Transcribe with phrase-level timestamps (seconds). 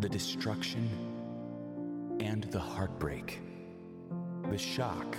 [0.00, 0.88] the destruction,
[2.20, 3.40] and the heartbreak.
[4.50, 5.16] The shock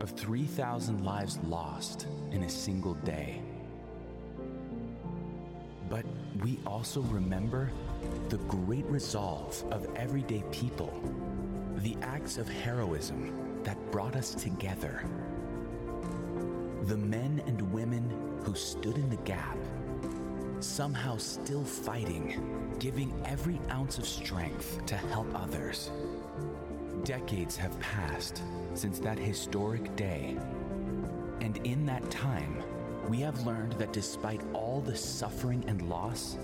[0.00, 3.40] of 3,000 lives lost in a single day.
[5.88, 6.04] But
[6.42, 7.70] we also remember
[8.28, 10.92] the great resolve of everyday people,
[11.78, 15.04] the acts of heroism that brought us together,
[16.82, 19.56] the men and women who stood in the gap,
[20.60, 25.90] somehow still fighting, giving every ounce of strength to help others.
[27.04, 28.42] Decades have passed
[28.74, 30.36] since that historic day,
[31.40, 32.62] and in that time,
[33.08, 36.38] we have learned that despite all the suffering and loss,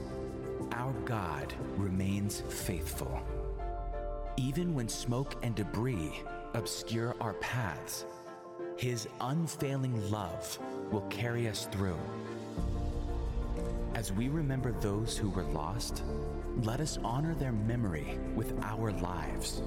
[0.73, 3.21] our God remains faithful.
[4.37, 6.23] Even when smoke and debris
[6.55, 8.07] obscure our paths,
[8.77, 10.59] His unfailing love
[10.91, 11.99] will carry us through.
[14.05, 16.03] As we remember those who were lost,
[16.61, 19.63] let us honor their memory with our lives,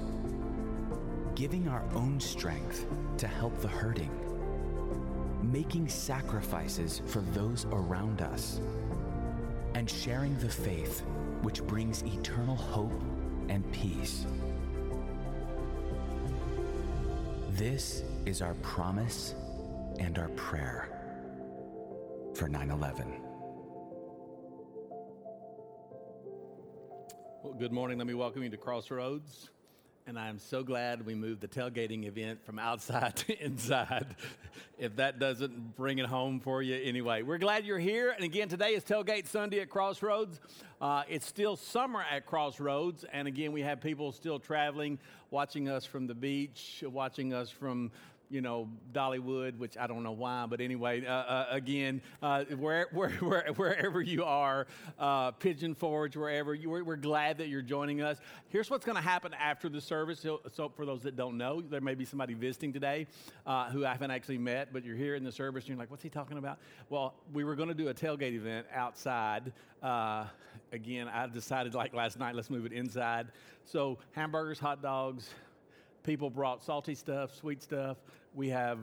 [1.34, 4.12] giving our own strength to help the hurting
[5.42, 8.60] making sacrifices for those around us,
[9.74, 11.02] and sharing the faith
[11.42, 13.02] which brings eternal hope
[13.48, 14.24] and peace.
[17.50, 19.34] This is our promise
[19.98, 20.88] and our prayer
[22.36, 23.27] for 9 11.
[27.58, 27.98] Good morning.
[27.98, 29.50] Let me welcome you to Crossroads.
[30.06, 34.14] And I'm so glad we moved the tailgating event from outside to inside.
[34.78, 38.12] if that doesn't bring it home for you, anyway, we're glad you're here.
[38.12, 40.38] And again, today is Tailgate Sunday at Crossroads.
[40.80, 43.04] Uh, it's still summer at Crossroads.
[43.12, 45.00] And again, we have people still traveling,
[45.32, 47.90] watching us from the beach, watching us from
[48.30, 52.86] you know, Dollywood, which I don't know why, but anyway, uh, uh, again, uh, where,
[52.92, 54.66] where, where, wherever you are,
[54.98, 58.18] uh, Pigeon Forge, wherever, you, we're, we're, glad that you're joining us.
[58.48, 60.20] Here's what's going to happen after the service.
[60.20, 63.06] So, so, for those that don't know, there may be somebody visiting today
[63.46, 65.90] uh, who I haven't actually met, but you're here in the service and you're like,
[65.90, 66.58] what's he talking about?
[66.90, 69.52] Well, we were going to do a tailgate event outside.
[69.82, 70.26] Uh,
[70.72, 73.28] again, I decided like last night, let's move it inside.
[73.64, 75.30] So, hamburgers, hot dogs,
[76.02, 77.96] people brought salty stuff, sweet stuff
[78.34, 78.78] we have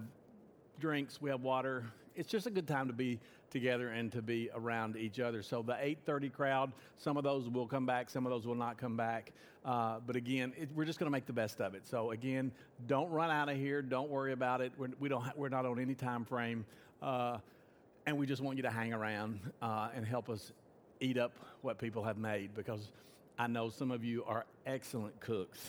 [0.80, 1.86] drinks, we have water.
[2.16, 3.20] It's just a good time to be
[3.50, 5.42] together and to be around each other.
[5.42, 8.78] So the 8:30 crowd, some of those will come back, some of those will not
[8.78, 9.32] come back.
[9.64, 11.88] Uh, but again, it, we're just going to make the best of it.
[11.88, 12.52] So again,
[12.88, 13.82] don't run out of here.
[13.82, 14.72] Don't worry about it.
[14.78, 16.66] We're, we don't we're not on any time frame,
[17.02, 17.38] uh,
[18.06, 20.52] and we just want you to hang around uh, and help us
[21.02, 22.92] eat up what people have made because
[23.38, 25.60] I know some of you are excellent cooks,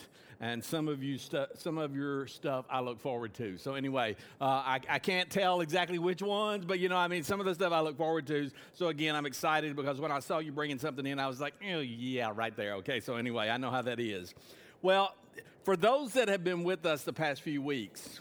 [0.40, 3.58] and some of you stu- some of your stuff I look forward to.
[3.58, 7.24] So anyway, uh, I, I can't tell exactly which ones, but you know, I mean,
[7.24, 8.50] some of the stuff I look forward to.
[8.74, 11.54] So again, I'm excited because when I saw you bringing something in, I was like,
[11.64, 12.74] oh yeah, right there.
[12.76, 14.34] Okay, so anyway, I know how that is.
[14.80, 15.14] Well,
[15.64, 18.20] for those that have been with us the past few weeks,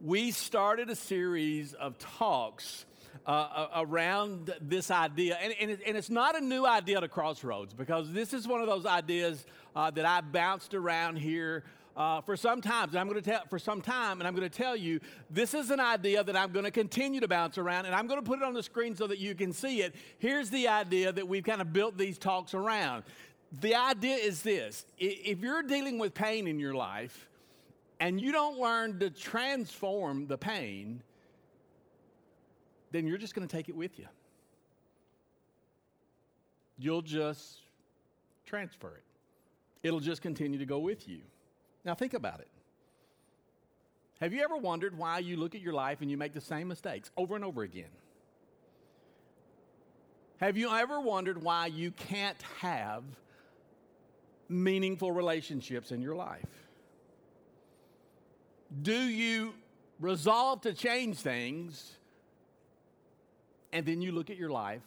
[0.00, 2.84] we started a series of talks
[3.28, 5.36] uh, around this idea.
[5.40, 8.62] And, and, it, and, it's not a new idea to Crossroads because this is one
[8.62, 9.44] of those ideas
[9.76, 11.62] uh, that I bounced around here.
[11.96, 14.48] Uh, for some time, and I'm going to tell for some time, and I'm going
[14.48, 15.00] to tell you
[15.30, 18.20] this is an idea that I'm going to continue to bounce around, and I'm going
[18.20, 19.96] to put it on the screen so that you can see it.
[20.20, 23.02] Here's the idea that we've kind of built these talks around.
[23.60, 27.28] The idea is this: if you're dealing with pain in your life,
[27.98, 31.02] and you don't learn to transform the pain,
[32.90, 34.06] then you're just going to take it with you.
[36.78, 37.58] You'll just
[38.46, 39.04] transfer it,
[39.82, 41.20] it'll just continue to go with you.
[41.84, 42.48] Now, think about it.
[44.20, 46.68] Have you ever wondered why you look at your life and you make the same
[46.68, 47.90] mistakes over and over again?
[50.38, 53.04] Have you ever wondered why you can't have
[54.48, 56.66] meaningful relationships in your life?
[58.82, 59.54] Do you
[60.00, 61.97] resolve to change things
[63.72, 64.82] and then you look at your life,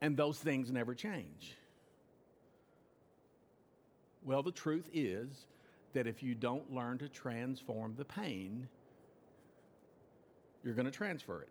[0.00, 1.56] and those things never change.
[4.24, 5.46] Well, the truth is
[5.92, 8.68] that if you don't learn to transform the pain,
[10.62, 11.48] you're going to transfer it.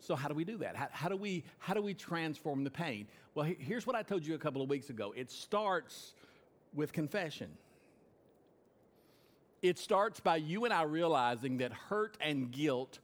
[0.00, 0.74] So how do we do that?
[0.74, 3.06] How, how, do we how do we transform the pain?
[3.34, 5.14] Well, here's what I told you a couple of weeks ago.
[5.16, 6.14] It starts
[6.74, 7.48] with confession.
[9.62, 12.98] It starts by you and I realizing that hurt and guilt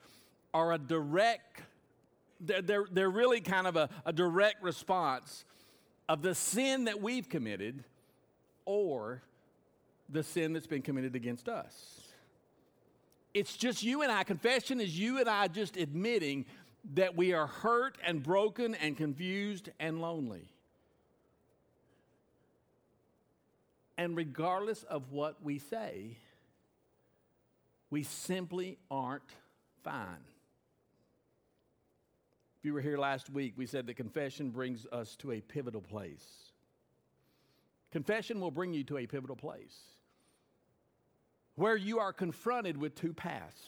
[0.52, 1.62] are a direct,
[2.40, 5.44] they're, they're, they're really kind of a, a direct response
[6.08, 7.84] of the sin that we've committed
[8.64, 9.22] or
[10.08, 12.00] the sin that's been committed against us.
[13.34, 14.24] It's just you and I.
[14.24, 16.46] Confession is you and I just admitting
[16.94, 20.48] that we are hurt and broken and confused and lonely.
[23.96, 26.16] And regardless of what we say,
[27.90, 29.22] we simply aren't
[29.82, 30.24] fine.
[32.58, 35.80] If you were here last week, we said that confession brings us to a pivotal
[35.80, 36.24] place.
[37.92, 39.76] Confession will bring you to a pivotal place
[41.54, 43.62] where you are confronted with two paths.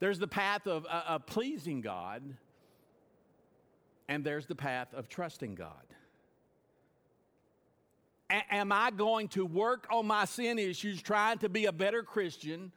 [0.00, 2.22] There's the path of, uh, of pleasing God,
[4.08, 5.72] and there's the path of trusting God.
[8.30, 12.02] A- am I going to work on my sin issues trying to be a better
[12.02, 12.72] Christian?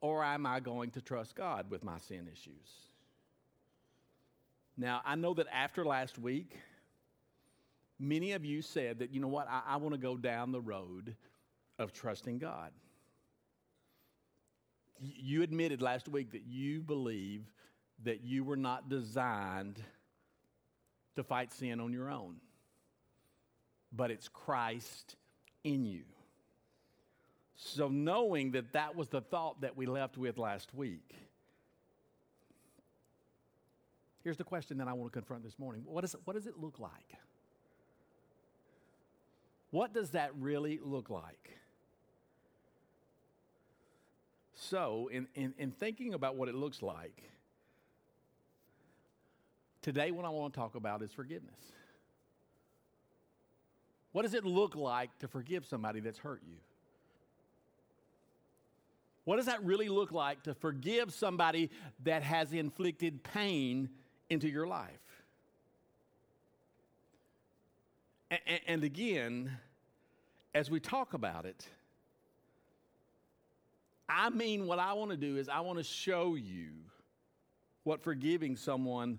[0.00, 2.68] Or am I going to trust God with my sin issues?
[4.76, 6.56] Now, I know that after last week,
[8.00, 10.60] many of you said that, you know what, I, I want to go down the
[10.60, 11.14] road
[11.78, 12.72] of trusting God.
[15.00, 17.44] You admitted last week that you believe
[18.04, 19.80] that you were not designed
[21.14, 22.36] to fight sin on your own
[23.92, 25.16] but it's Christ
[25.64, 26.04] in you.
[27.54, 31.14] So, knowing that that was the thought that we left with last week,
[34.24, 36.58] here's the question that I want to confront this morning what, is what does it
[36.58, 37.16] look like?
[39.70, 41.56] What does that really look like?
[44.54, 47.22] So, in, in, in thinking about what it looks like,
[49.82, 51.72] today what I want to talk about is forgiveness.
[54.12, 56.56] What does it look like to forgive somebody that's hurt you?
[59.24, 61.70] What does that really look like to forgive somebody
[62.04, 63.88] that has inflicted pain
[64.28, 64.90] into your life?
[68.30, 69.50] And, and again,
[70.54, 71.66] as we talk about it,
[74.08, 76.70] I mean, what I want to do is I want to show you
[77.84, 79.18] what forgiving someone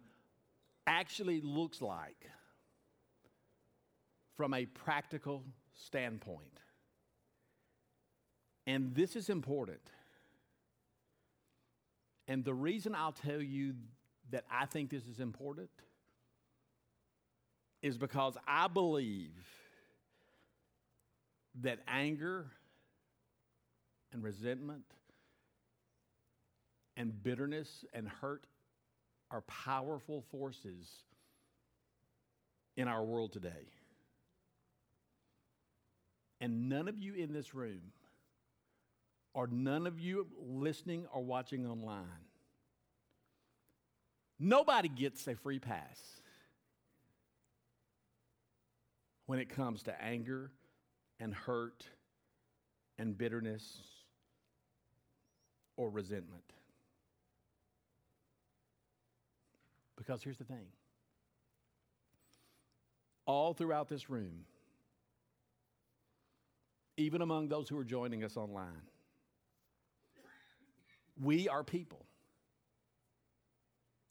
[0.85, 2.29] actually looks like
[4.35, 5.43] from a practical
[5.73, 6.59] standpoint.
[8.65, 9.81] And this is important.
[12.27, 13.73] And the reason I'll tell you
[14.31, 15.69] that I think this is important
[17.81, 19.33] is because I believe
[21.61, 22.47] that anger
[24.13, 24.85] and resentment
[26.95, 28.45] and bitterness and hurt
[29.29, 30.89] are powerful forces
[32.77, 33.67] in our world today.
[36.43, 37.79] And none of you in this room,
[39.33, 42.27] or none of you listening or watching online,
[44.37, 45.97] nobody gets a free pass
[49.25, 50.51] when it comes to anger
[51.17, 51.85] and hurt
[52.97, 53.79] and bitterness
[55.77, 56.43] or resentment.
[59.95, 60.65] Because here's the thing
[63.25, 64.43] all throughout this room,
[66.97, 68.81] even among those who are joining us online.
[71.21, 72.05] We are people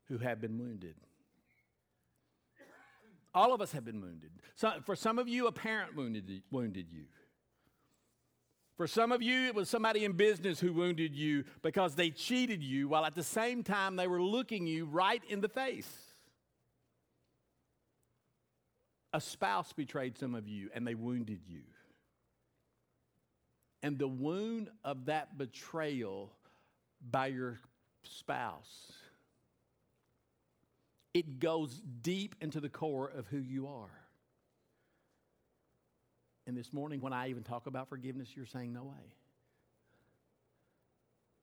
[0.08, 0.94] who have been wounded.
[3.34, 4.31] All of us have been wounded.
[4.56, 7.05] So, for some of you, a parent wounded, wounded you.
[8.76, 12.62] For some of you, it was somebody in business who wounded you because they cheated
[12.62, 15.90] you while at the same time they were looking you right in the face.
[19.12, 21.61] A spouse betrayed some of you and they wounded you.
[23.83, 26.31] And the wound of that betrayal
[27.11, 27.59] by your
[28.05, 28.93] spouse,
[31.15, 33.91] it goes deep into the core of who you are.
[36.47, 39.15] And this morning, when I even talk about forgiveness, you're saying, No way.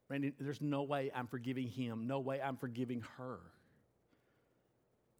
[0.10, 2.08] Randy, there's no way I'm forgiving him.
[2.08, 3.40] No way I'm forgiving her.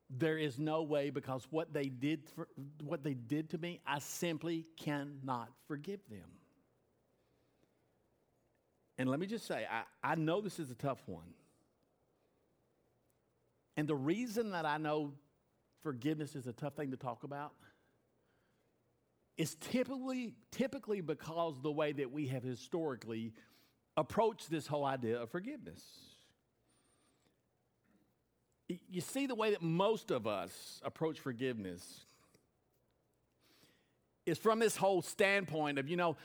[0.10, 2.48] There is no way because what they did for,
[2.84, 6.39] what they did to me, I simply cannot forgive them.
[9.00, 11.34] And let me just say, I, I know this is a tough one.
[13.78, 15.14] And the reason that I know
[15.84, 17.54] forgiveness is a tough thing to talk about
[19.38, 23.32] is typically, typically because the way that we have historically
[23.96, 25.82] approached this whole idea of forgiveness.
[28.68, 32.02] You see, the way that most of us approach forgiveness
[34.26, 36.18] is from this whole standpoint of, you know,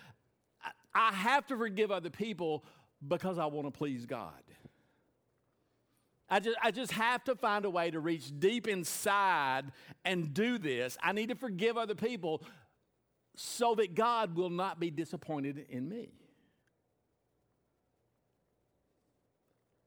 [0.94, 2.64] I have to forgive other people
[3.06, 4.32] because I want to please God.
[6.28, 9.64] I just, I just have to find a way to reach deep inside
[10.04, 10.96] and do this.
[11.02, 12.42] I need to forgive other people
[13.36, 16.12] so that God will not be disappointed in me.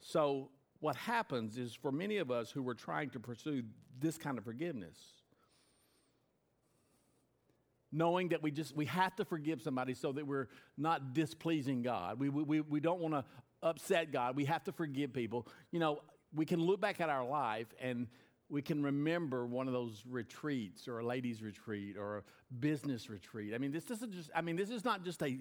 [0.02, 0.50] So,
[0.80, 3.64] what happens is for many of us who were trying to pursue
[4.00, 4.98] this kind of forgiveness,
[7.92, 12.20] knowing that we just we have to forgive somebody so that we're not displeasing God.
[12.20, 13.26] We, we, we don't want to
[13.64, 14.36] upset God.
[14.36, 15.48] We have to forgive people.
[15.72, 16.02] You know,
[16.34, 18.08] we can look back at our life and
[18.50, 22.24] we can remember one of those retreats or a ladies' retreat or a
[22.60, 23.54] business retreat.
[23.54, 25.38] I mean, this isn't just, I mean, this is not just a,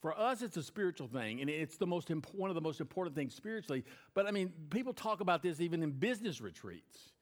[0.00, 3.16] for us, it's a spiritual thing, and it's the most one of the most important
[3.16, 3.84] things spiritually.
[4.12, 7.13] But I mean, people talk about this even in business retreats.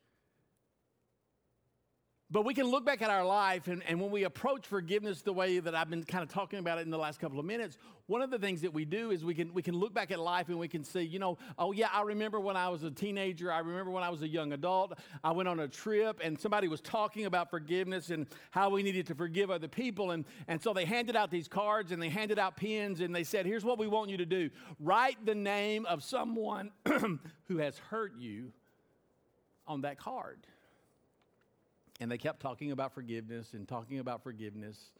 [2.32, 5.34] But we can look back at our life, and, and when we approach forgiveness the
[5.34, 7.76] way that I've been kind of talking about it in the last couple of minutes,
[8.06, 10.18] one of the things that we do is we can, we can look back at
[10.18, 12.90] life and we can see, you know, oh, yeah, I remember when I was a
[12.90, 13.52] teenager.
[13.52, 14.94] I remember when I was a young adult.
[15.22, 19.06] I went on a trip, and somebody was talking about forgiveness and how we needed
[19.08, 20.12] to forgive other people.
[20.12, 23.24] And, and so they handed out these cards and they handed out pens, and they
[23.24, 24.48] said, here's what we want you to do
[24.80, 26.70] write the name of someone
[27.48, 28.52] who has hurt you
[29.66, 30.46] on that card.
[32.02, 34.90] And they kept talking about forgiveness and talking about forgiveness.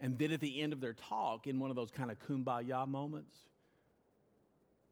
[0.00, 2.88] And then at the end of their talk, in one of those kind of kumbaya
[2.88, 3.36] moments,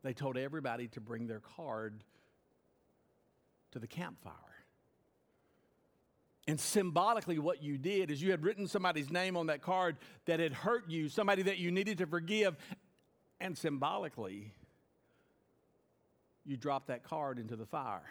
[0.05, 2.05] they told everybody to bring their card
[3.73, 4.33] to the campfire.
[6.47, 10.39] And symbolically, what you did is you had written somebody's name on that card that
[10.39, 12.57] had hurt you, somebody that you needed to forgive.
[13.41, 14.53] And symbolically,
[16.47, 18.05] you dropped that card into the fire.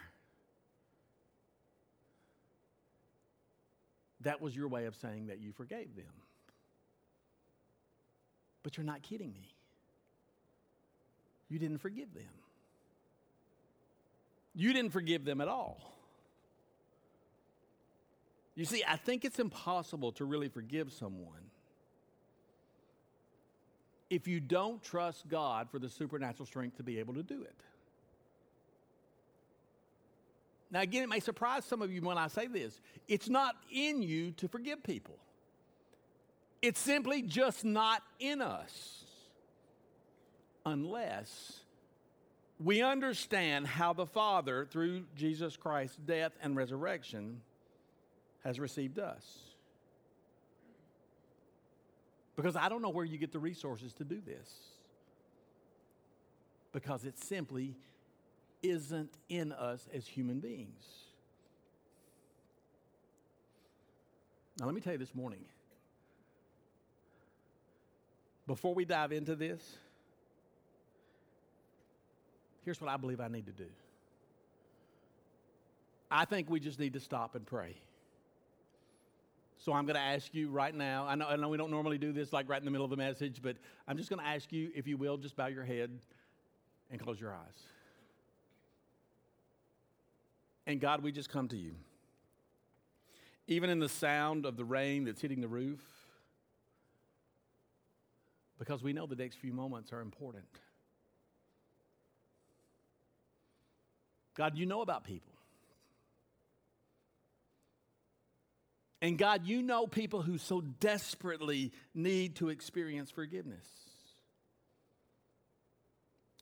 [4.24, 6.12] That was your way of saying that you forgave them.
[8.62, 9.54] But you're not kidding me.
[11.48, 12.24] You didn't forgive them.
[14.54, 15.78] You didn't forgive them at all.
[18.54, 21.50] You see, I think it's impossible to really forgive someone
[24.10, 27.56] if you don't trust God for the supernatural strength to be able to do it.
[30.70, 32.80] Now, again, it may surprise some of you when I say this.
[33.06, 35.18] It's not in you to forgive people,
[36.62, 39.04] it's simply just not in us
[40.66, 41.60] unless
[42.58, 47.40] we understand how the Father, through Jesus Christ's death and resurrection,
[48.44, 49.24] has received us.
[52.36, 54.48] Because I don't know where you get the resources to do this.
[56.72, 57.76] Because it's simply
[58.64, 60.82] isn't in us as human beings.
[64.58, 65.44] Now, let me tell you this morning,
[68.46, 69.60] before we dive into this,
[72.64, 73.66] here's what I believe I need to do.
[76.10, 77.76] I think we just need to stop and pray.
[79.58, 81.06] So I'm going to ask you right now.
[81.06, 82.90] I know, I know we don't normally do this like right in the middle of
[82.90, 83.56] the message, but
[83.88, 85.90] I'm just going to ask you, if you will, just bow your head
[86.90, 87.73] and close your eyes.
[90.66, 91.74] And God, we just come to you.
[93.46, 95.82] Even in the sound of the rain that's hitting the roof,
[98.58, 100.46] because we know the next few moments are important.
[104.34, 105.32] God, you know about people.
[109.02, 113.66] And God, you know people who so desperately need to experience forgiveness.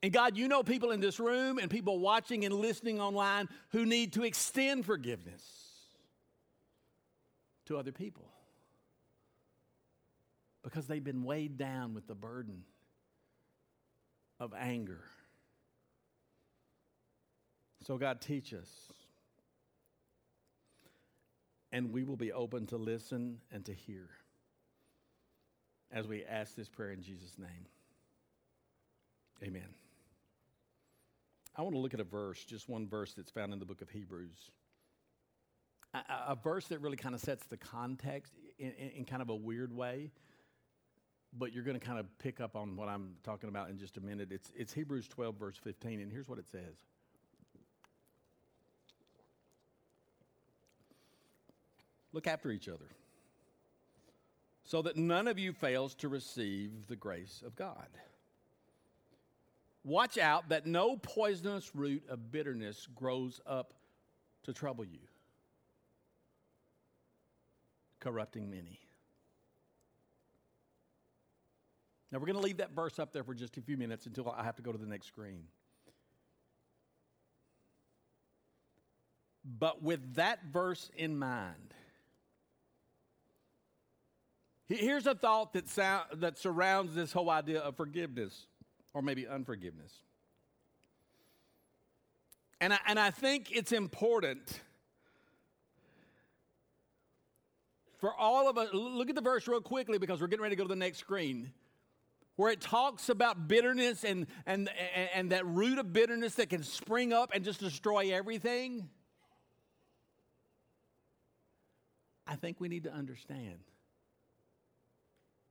[0.02, 3.86] And God, you know people in this room and people watching and listening online who
[3.86, 5.42] need to extend forgiveness
[7.66, 8.28] to other people
[10.64, 12.64] because they've been weighed down with the burden
[14.40, 15.04] of anger.
[17.86, 18.70] So, God, teach us.
[21.70, 24.10] And we will be open to listen and to hear
[25.90, 27.66] as we ask this prayer in Jesus' name.
[29.42, 29.81] Amen.
[31.56, 33.82] I want to look at a verse, just one verse that's found in the book
[33.82, 34.50] of Hebrews.
[35.92, 39.28] A, a verse that really kind of sets the context in, in, in kind of
[39.28, 40.10] a weird way,
[41.36, 43.98] but you're going to kind of pick up on what I'm talking about in just
[43.98, 44.28] a minute.
[44.32, 46.74] It's, it's Hebrews 12, verse 15, and here's what it says.
[52.14, 52.88] Look after each other
[54.64, 57.88] so that none of you fails to receive the grace of God.
[59.84, 63.74] Watch out that no poisonous root of bitterness grows up
[64.44, 65.00] to trouble you,
[67.98, 68.78] corrupting many.
[72.12, 74.30] Now, we're going to leave that verse up there for just a few minutes until
[74.30, 75.44] I have to go to the next screen.
[79.44, 81.74] But with that verse in mind,
[84.68, 88.46] here's a thought that, sound, that surrounds this whole idea of forgiveness
[88.94, 89.92] or maybe unforgiveness.
[92.60, 94.60] And I, and I think it's important
[97.98, 98.68] for all of us.
[98.72, 100.98] Look at the verse real quickly because we're getting ready to go to the next
[100.98, 101.52] screen.
[102.36, 106.62] Where it talks about bitterness and, and, and, and that root of bitterness that can
[106.62, 108.88] spring up and just destroy everything.
[112.26, 113.58] I think we need to understand.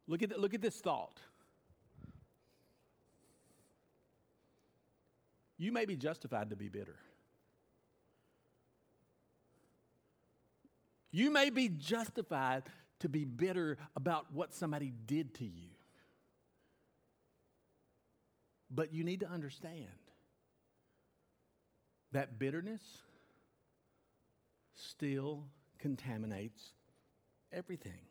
[0.07, 1.19] Look at, the, look at this thought.
[5.61, 6.95] You may be justified to be bitter.
[11.11, 12.63] You may be justified
[13.01, 15.69] to be bitter about what somebody did to you.
[18.71, 19.85] But you need to understand
[22.11, 22.81] that bitterness
[24.73, 25.43] still
[25.77, 26.71] contaminates
[27.53, 28.01] everything.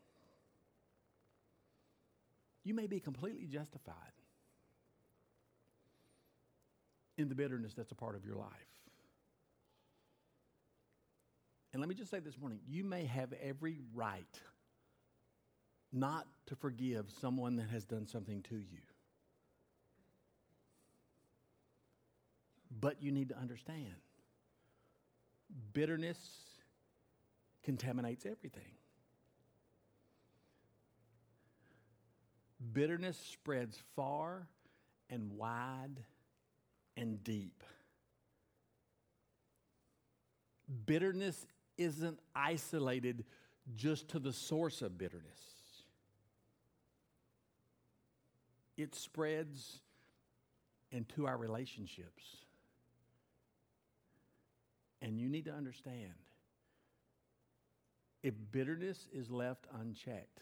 [2.63, 4.13] You may be completely justified
[7.21, 8.49] in the bitterness that's a part of your life.
[11.73, 14.41] And let me just say this morning you may have every right
[15.93, 18.79] not to forgive someone that has done something to you.
[22.79, 23.95] But you need to understand
[25.73, 26.17] bitterness
[27.63, 28.71] contaminates everything.
[32.73, 34.47] Bitterness spreads far
[35.09, 35.99] and wide
[37.01, 37.63] and deep.
[40.85, 43.25] Bitterness isn't isolated
[43.75, 45.41] just to the source of bitterness,
[48.77, 49.81] it spreads
[50.91, 52.23] into our relationships.
[55.03, 56.13] And you need to understand
[58.21, 60.41] if bitterness is left unchecked,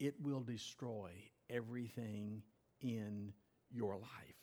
[0.00, 1.10] it will destroy
[1.50, 2.42] everything
[2.80, 3.34] in
[3.70, 4.42] your life.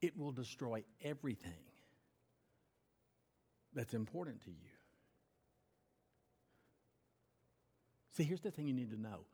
[0.00, 1.52] It will destroy everything
[3.74, 4.56] that's important to you.
[8.16, 9.24] See, here's the thing you need to know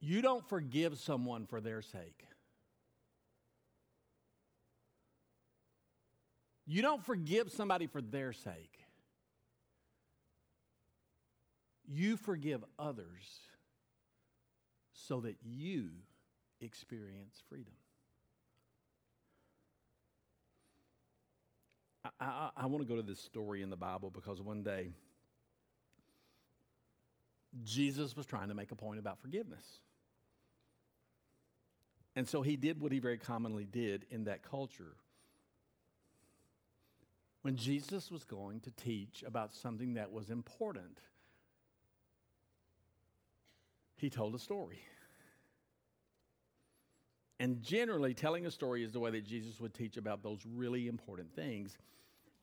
[0.00, 2.24] you don't forgive someone for their sake.
[6.66, 8.78] You don't forgive somebody for their sake.
[11.86, 13.40] You forgive others
[14.92, 15.90] so that you
[16.60, 17.74] experience freedom.
[22.20, 24.92] I, I, want to go to this story in the Bible because one day
[27.62, 29.64] Jesus was trying to make a point about forgiveness.
[32.16, 34.96] And so he did what he very commonly did in that culture
[37.42, 40.98] when Jesus was going to teach about something that was important,
[43.96, 44.80] he told a story.
[47.40, 50.88] And generally, telling a story is the way that Jesus would teach about those really
[50.88, 51.78] important things.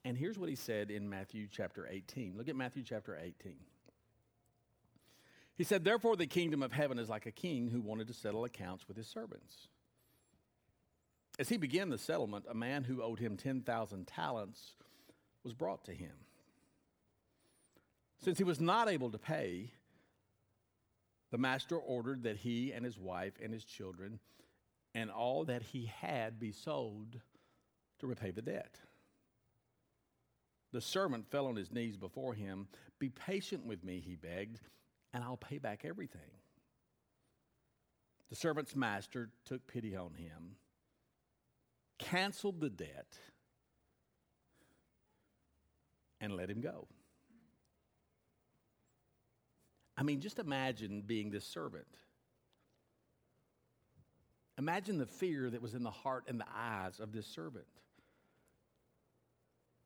[0.03, 2.33] And here's what he said in Matthew chapter 18.
[2.35, 3.53] Look at Matthew chapter 18.
[5.55, 8.43] He said, Therefore, the kingdom of heaven is like a king who wanted to settle
[8.43, 9.67] accounts with his servants.
[11.37, 14.73] As he began the settlement, a man who owed him 10,000 talents
[15.43, 16.13] was brought to him.
[18.23, 19.69] Since he was not able to pay,
[21.29, 24.19] the master ordered that he and his wife and his children
[24.97, 27.21] and all that he had be sold
[27.99, 28.79] to repay the debt.
[30.73, 32.67] The servant fell on his knees before him.
[32.97, 34.59] Be patient with me, he begged,
[35.13, 36.31] and I'll pay back everything.
[38.29, 40.55] The servant's master took pity on him,
[41.99, 43.19] canceled the debt,
[46.19, 46.87] and let him go.
[49.95, 51.99] I mean, just imagine being this servant.
[54.57, 57.65] Imagine the fear that was in the heart and the eyes of this servant.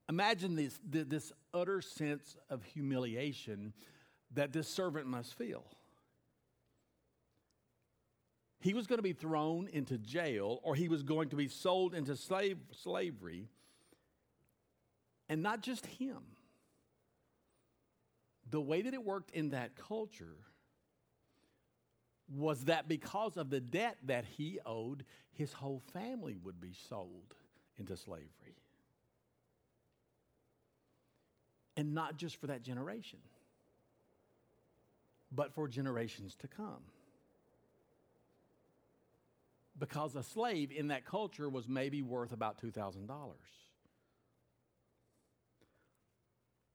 [0.09, 3.73] Imagine this, this utter sense of humiliation
[4.33, 5.65] that this servant must feel.
[8.61, 11.95] He was going to be thrown into jail or he was going to be sold
[11.95, 13.49] into slave, slavery
[15.27, 16.19] and not just him.
[18.49, 20.35] The way that it worked in that culture
[22.35, 27.35] was that because of the debt that he owed, his whole family would be sold
[27.77, 28.27] into slavery.
[31.77, 33.19] And not just for that generation,
[35.31, 36.83] but for generations to come.
[39.79, 43.07] Because a slave in that culture was maybe worth about $2,000.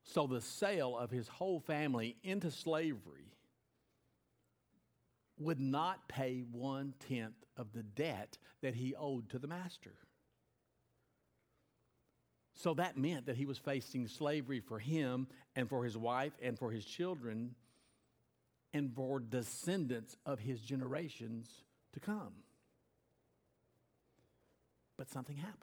[0.02, 3.32] So the sale of his whole family into slavery
[5.38, 9.94] would not pay one tenth of the debt that he owed to the master.
[12.54, 16.58] So that meant that he was facing slavery for him and for his wife and
[16.58, 17.54] for his children
[18.72, 21.48] and for descendants of his generations
[21.92, 22.32] to come.
[24.96, 25.62] But something happens.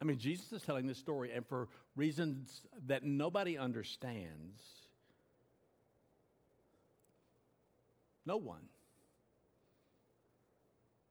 [0.00, 4.60] I mean, Jesus is telling this story, and for reasons that nobody understands,
[8.26, 8.62] no one.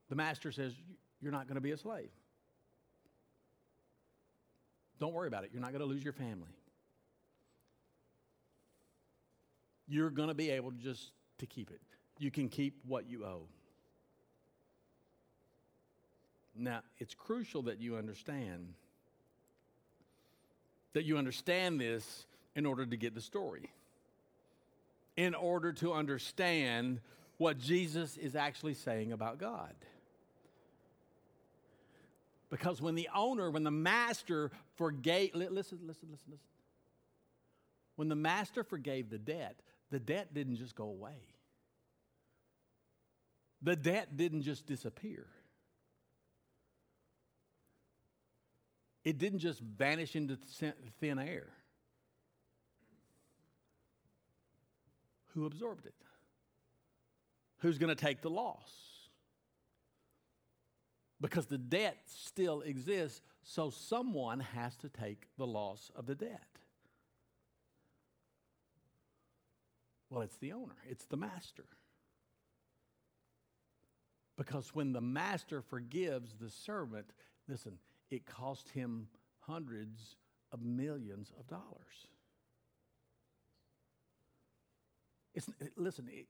[0.10, 0.73] The master says,
[1.21, 2.10] You're not going to be a slave.
[4.99, 5.49] Don't worry about it.
[5.52, 6.56] You're not going to lose your family.
[9.88, 11.82] You're going to be able to just to keep it.
[12.19, 13.47] You can keep what you owe.
[16.56, 18.76] Now, it's crucial that you understand
[20.93, 23.69] that you understand this in order to get the story.
[25.15, 26.99] In order to understand
[27.38, 29.73] what Jesus is actually saying about God.
[32.49, 36.38] Because when the owner, when the master forgave, listen, listen, listen, listen.
[37.95, 39.60] When the master forgave the debt,
[39.91, 41.28] the debt didn't just go away.
[43.62, 45.28] The debt didn't just disappear.
[49.04, 50.38] It didn't just vanish into
[50.99, 51.49] thin air.
[55.34, 55.96] Who absorbed it?
[57.60, 58.72] Who's going to take the loss?
[61.22, 66.48] Because the debt still exists, so someone has to take the loss of the debt.
[70.10, 71.65] Well, it's the owner, it's the master.
[74.36, 77.06] Because when the master forgives the servant,
[77.48, 77.78] listen,
[78.12, 79.08] it cost him
[79.39, 80.17] hundreds
[80.52, 82.08] of millions of dollars.
[85.34, 86.28] It's, eh, listen, it,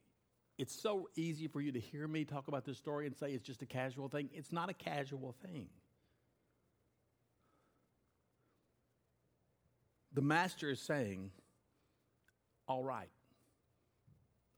[0.58, 3.46] it's so easy for you to hear me talk about this story and say it's
[3.46, 4.30] just a casual thing.
[4.34, 5.68] It's not a casual thing.
[10.14, 11.32] The master is saying,
[12.68, 13.10] All right,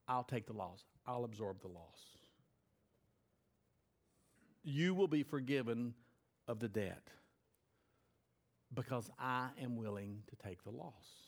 [0.08, 2.01] I'll take the loss, I'll absorb the loss.
[4.63, 5.93] You will be forgiven
[6.47, 7.10] of the debt
[8.73, 11.24] because I am willing to take the loss.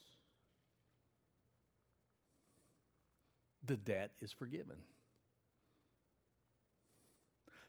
[3.68, 4.78] The debt is forgiven.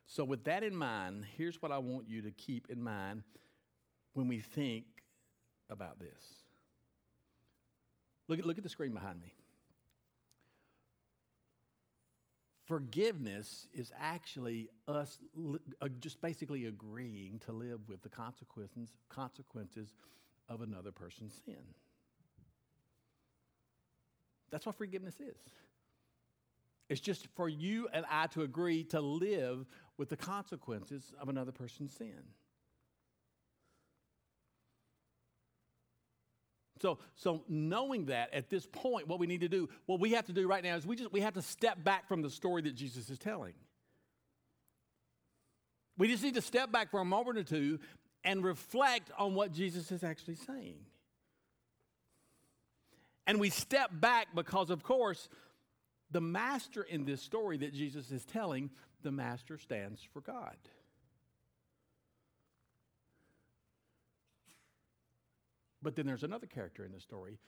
[0.07, 3.23] So, with that in mind, here's what I want you to keep in mind
[4.15, 4.87] when we think
[5.69, 6.25] about this.
[8.27, 9.35] Look at, look at the screen behind me.
[12.65, 15.19] Forgiveness is actually us
[15.81, 19.95] uh, just basically agreeing to live with the consequences, consequences
[20.49, 21.75] of another person's sin.
[24.51, 25.37] That's what forgiveness is.
[26.89, 29.67] It's just for you and I to agree to live
[29.99, 32.23] with the consequences of another person's sin.
[36.81, 40.27] So, so knowing that at this point, what we need to do, what we have
[40.27, 42.63] to do right now is we just we have to step back from the story
[42.63, 43.55] that Jesus is telling.
[45.97, 47.81] We just need to step back for a moment or two
[48.23, 50.79] and reflect on what Jesus is actually saying.
[53.27, 55.29] And we step back because, of course,
[56.11, 58.71] the master in this story that Jesus is telling,
[59.03, 60.57] the master stands for God.
[65.83, 67.39] But then there's another character in the story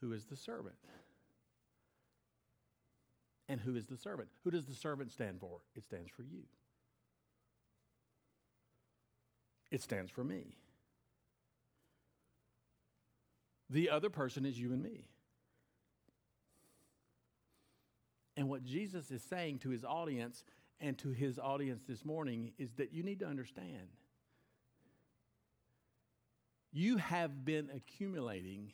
[0.00, 0.76] who is the servant.
[3.48, 4.28] And who is the servant?
[4.44, 5.60] Who does the servant stand for?
[5.74, 6.42] It stands for you.
[9.70, 10.56] It stands for me.
[13.68, 15.08] The other person is you and me.
[18.36, 20.44] And what Jesus is saying to his audience
[20.80, 23.88] and to his audience this morning is that you need to understand
[26.76, 28.70] you have been accumulating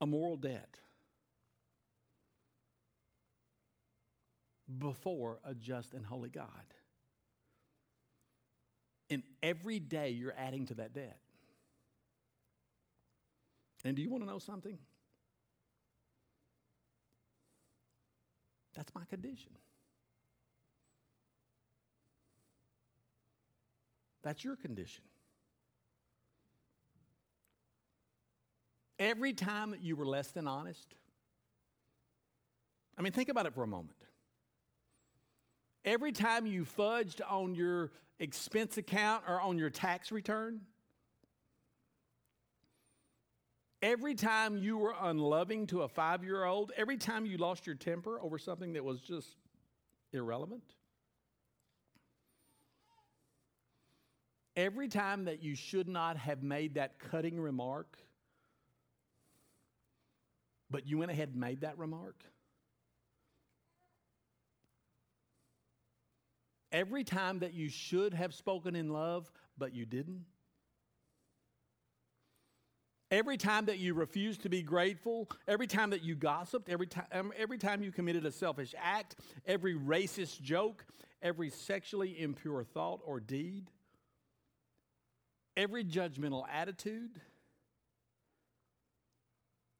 [0.00, 0.80] a moral debt
[4.78, 6.48] before a just and holy God.
[9.08, 11.18] And every day you're adding to that debt.
[13.84, 14.78] And do you want to know something?
[18.74, 19.50] That's my condition.
[24.22, 25.02] That's your condition.
[28.98, 30.94] Every time that you were less than honest,
[32.98, 33.96] I mean, think about it for a moment.
[35.86, 40.60] Every time you fudged on your expense account or on your tax return,
[43.82, 47.76] Every time you were unloving to a five year old, every time you lost your
[47.76, 49.36] temper over something that was just
[50.12, 50.74] irrelevant,
[54.54, 57.96] every time that you should not have made that cutting remark,
[60.70, 62.22] but you went ahead and made that remark,
[66.70, 70.26] every time that you should have spoken in love, but you didn't,
[73.10, 77.06] Every time that you refused to be grateful, every time that you gossiped, every time,
[77.10, 80.84] um, every time you committed a selfish act, every racist joke,
[81.20, 83.68] every sexually impure thought or deed,
[85.56, 87.20] every judgmental attitude,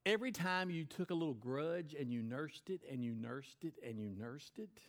[0.05, 3.75] every time you took a little grudge and you nursed it and you nursed it
[3.87, 4.81] and you nursed it,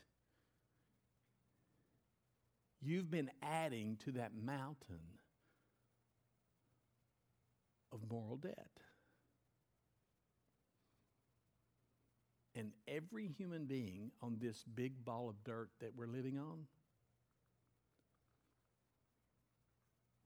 [2.81, 5.20] you've been adding to that mountain
[7.91, 8.69] of moral debt.
[12.55, 16.65] And every human being on this big ball of dirt that we're living on,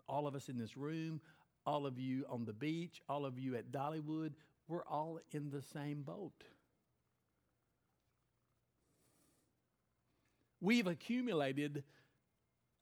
[0.07, 1.21] all of us in this room,
[1.65, 4.33] all of you on the beach, all of you at Dollywood,
[4.67, 6.43] we're all in the same boat.
[10.61, 11.83] We've accumulated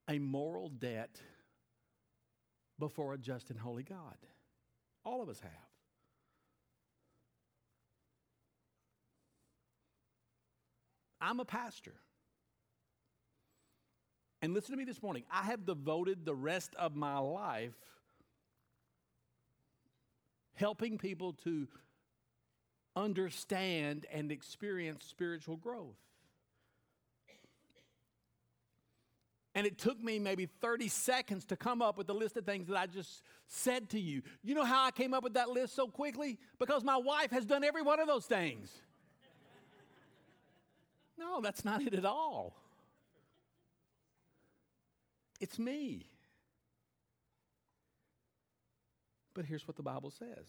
[0.09, 1.19] a moral debt
[2.79, 4.17] before a just and holy God.
[5.05, 5.51] All of us have.
[11.19, 11.93] I'm a pastor.
[14.41, 15.23] And listen to me this morning.
[15.31, 17.71] I have devoted the rest of my life
[20.55, 21.67] helping people to
[22.95, 25.95] understand and experience spiritual growth.
[29.55, 32.67] And it took me maybe 30 seconds to come up with the list of things
[32.67, 34.23] that I just said to you.
[34.41, 36.39] You know how I came up with that list so quickly?
[36.57, 38.71] Because my wife has done every one of those things.
[41.17, 42.55] no, that's not it at all.
[45.39, 46.07] It's me.
[49.35, 50.47] But here's what the Bible says.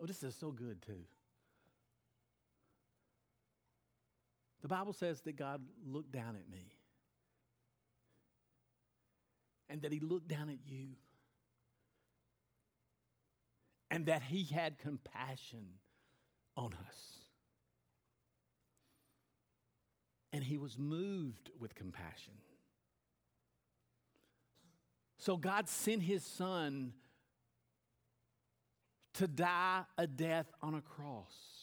[0.00, 1.04] Oh, this is so good, too.
[4.62, 6.72] The Bible says that God looked down at me
[9.68, 10.88] and that He looked down at you
[13.90, 15.64] and that He had compassion
[16.56, 16.96] on us.
[20.32, 22.34] And He was moved with compassion.
[25.18, 26.92] So God sent His Son
[29.14, 31.57] to die a death on a cross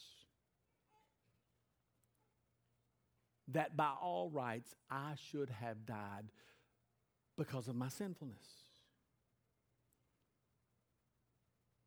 [3.49, 6.25] that by all rights I should have died
[7.37, 8.45] because of my sinfulness.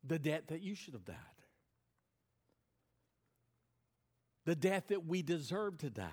[0.03, 1.15] The debt that you should have died.
[4.45, 6.09] The death that we deserve to die.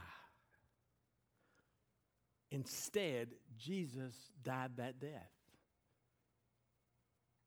[2.51, 5.31] Instead, Jesus died that death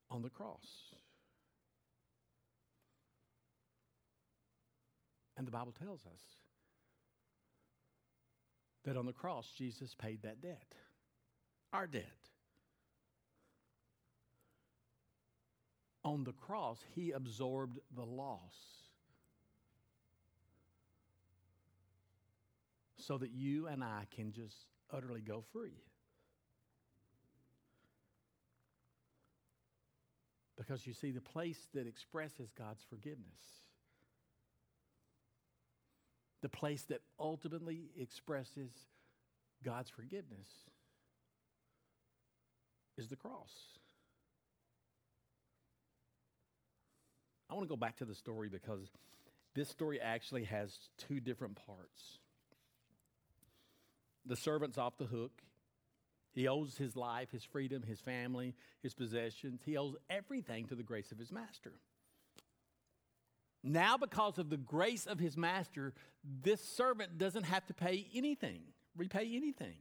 [0.09, 0.93] on the cross.
[5.38, 6.21] And the Bible tells us
[8.89, 10.73] that on the cross, Jesus paid that debt,
[11.71, 12.04] our debt.
[16.04, 18.56] On the cross, he absorbed the loss
[22.97, 24.58] so that you and I can just
[24.91, 25.84] utterly go free.
[30.58, 33.60] Because you see, the place that expresses God's forgiveness
[36.41, 38.71] the place that ultimately expresses
[39.63, 40.47] God's forgiveness
[42.97, 43.52] is the cross.
[47.49, 48.88] I want to go back to the story because
[49.56, 52.19] this story actually has two different parts.
[54.25, 55.32] The servant's off the hook.
[56.32, 59.62] He owes his life, his freedom, his family, his possessions.
[59.65, 61.73] He owes everything to the grace of his master.
[63.63, 65.93] Now, because of the grace of his master,
[66.24, 68.62] this servant doesn't have to pay anything,
[68.95, 69.76] repay anything.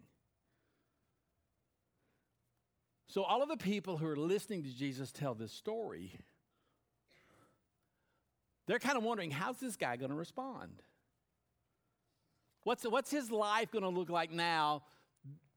[3.08, 6.12] So, all of the people who are listening to Jesus tell this story,
[8.66, 10.82] they're kind of wondering how's this guy going to respond?
[12.64, 14.82] What's, what's his life going to look like now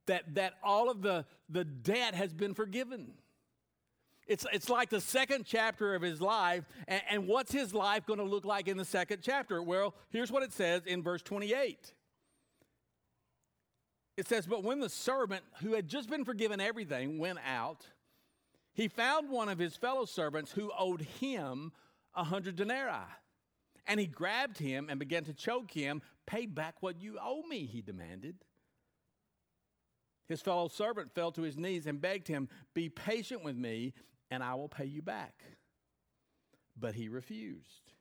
[0.05, 3.11] that, that all of the, the debt has been forgiven?
[4.31, 6.63] It's, it's like the second chapter of his life.
[6.87, 9.61] And, and what's his life going to look like in the second chapter?
[9.61, 11.93] Well, here's what it says in verse 28.
[14.15, 17.85] It says, But when the servant who had just been forgiven everything went out,
[18.73, 21.73] he found one of his fellow servants who owed him
[22.15, 22.93] a hundred denarii.
[23.85, 26.01] And he grabbed him and began to choke him.
[26.25, 28.35] Pay back what you owe me, he demanded.
[30.29, 33.93] His fellow servant fell to his knees and begged him, Be patient with me,
[34.31, 35.43] and I will pay you back.
[36.79, 37.91] But he refused.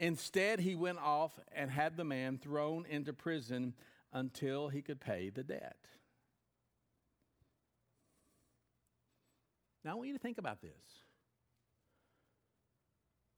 [0.00, 3.74] Instead, he went off and had the man thrown into prison
[4.12, 5.76] until he could pay the debt.
[9.84, 10.72] Now, I want you to think about this.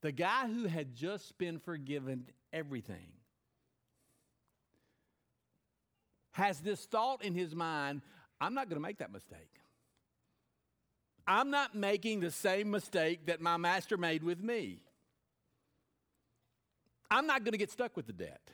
[0.01, 3.13] The guy who had just been forgiven everything
[6.33, 8.03] has this thought in his mind
[8.41, 9.57] I'm not going to make that mistake.
[11.29, 14.83] I'm not making the same mistake that my master made with me.
[17.11, 18.51] I'm not going to get stuck with the debt.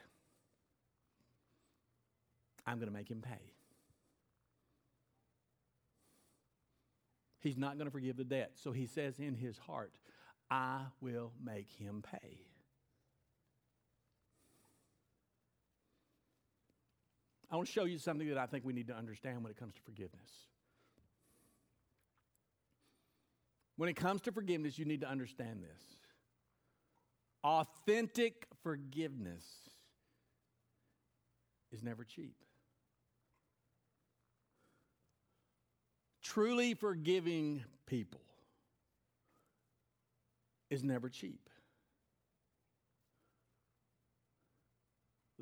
[2.66, 3.52] I'm going to make him pay.
[7.40, 8.52] He's not going to forgive the debt.
[8.62, 9.92] So he says in his heart,
[10.50, 12.38] I will make him pay.
[17.50, 19.58] I want to show you something that I think we need to understand when it
[19.58, 20.30] comes to forgiveness.
[23.76, 25.82] When it comes to forgiveness, you need to understand this.
[27.44, 29.44] Authentic forgiveness
[31.72, 32.36] is never cheap.
[36.22, 38.20] Truly forgiving people
[40.70, 41.50] is never cheap.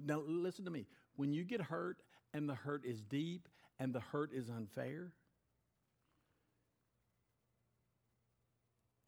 [0.02, 0.86] Now, listen to me.
[1.16, 1.98] When you get hurt
[2.32, 5.12] and the hurt is deep and the hurt is unfair,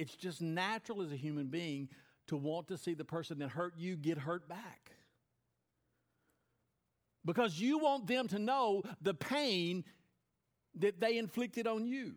[0.03, 1.89] it's just natural as a human being
[2.27, 4.91] to want to see the person that hurt you get hurt back.
[7.25, 9.85] Because you want them to know the pain
[10.81, 12.17] that they inflicted on you.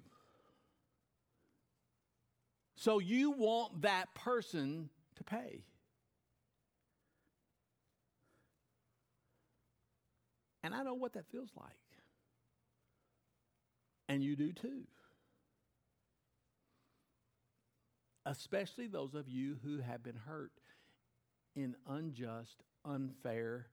[2.75, 5.63] So you want that person to pay.
[10.63, 11.69] And I know what that feels like.
[14.09, 14.87] And you do too.
[18.25, 20.51] Especially those of you who have been hurt
[21.55, 23.67] in unjust, unfair,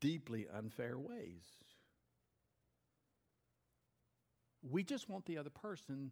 [0.00, 1.44] deeply unfair ways.
[4.68, 6.10] We just want the other person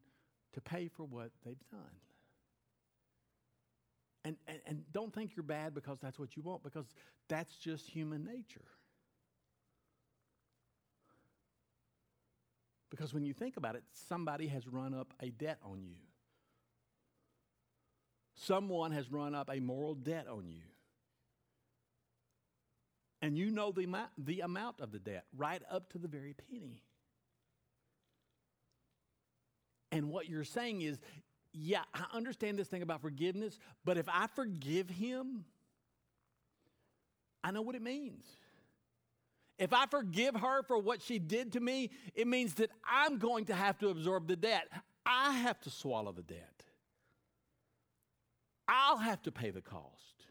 [0.52, 1.80] to pay for what they've done.
[4.24, 6.86] And, and, and don't think you're bad because that's what you want, because
[7.28, 8.64] that's just human nature.
[12.90, 15.96] Because when you think about it, somebody has run up a debt on you.
[18.34, 20.62] Someone has run up a moral debt on you.
[23.22, 26.34] And you know the amount, the amount of the debt, right up to the very
[26.34, 26.82] penny.
[29.90, 30.98] And what you're saying is,
[31.52, 35.44] yeah, I understand this thing about forgiveness, but if I forgive him,
[37.42, 38.24] I know what it means.
[39.58, 43.44] If I forgive her for what she did to me, it means that I'm going
[43.46, 44.68] to have to absorb the debt.
[45.06, 46.53] I have to swallow the debt.
[48.66, 50.24] I'll have to pay the cost.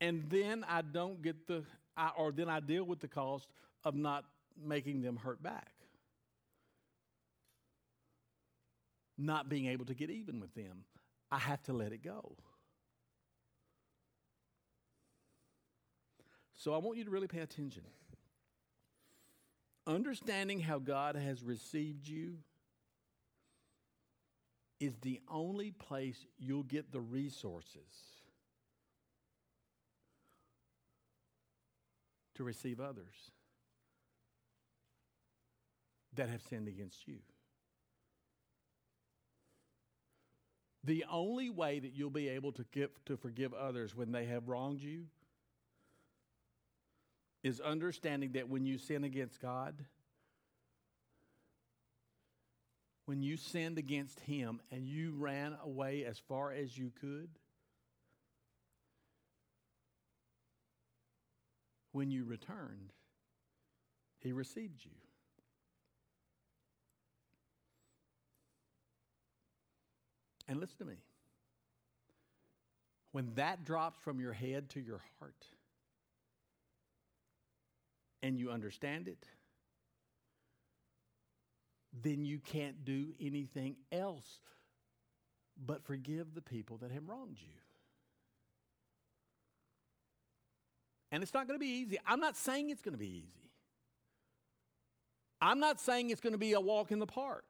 [0.00, 1.64] And then I don't get the,
[1.96, 3.46] I, or then I deal with the cost
[3.84, 4.24] of not
[4.62, 5.72] making them hurt back.
[9.16, 10.84] Not being able to get even with them.
[11.30, 12.36] I have to let it go.
[16.54, 17.84] So I want you to really pay attention.
[19.86, 22.38] Understanding how God has received you
[24.84, 27.80] is the only place you'll get the resources
[32.34, 33.30] to receive others
[36.14, 37.18] that have sinned against you.
[40.84, 44.48] The only way that you'll be able to give to forgive others when they have
[44.48, 45.04] wronged you
[47.42, 49.74] is understanding that when you sin against God,
[53.06, 57.28] when you sinned against Him and you ran away as far as you could,
[61.92, 62.92] when you returned,
[64.20, 64.90] He received you.
[70.48, 70.96] And listen to me.
[73.12, 75.46] When that drops from your head to your heart
[78.22, 79.24] and you understand it,
[82.02, 84.40] then you can't do anything else
[85.66, 87.54] but forgive the people that have wronged you.
[91.12, 91.98] And it's not going to be easy.
[92.06, 93.50] I'm not saying it's going to be easy.
[95.40, 97.44] I'm not saying it's going to be a walk in the park.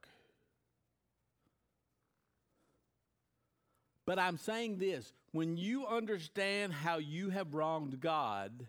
[4.06, 8.66] But I'm saying this when you understand how you have wronged God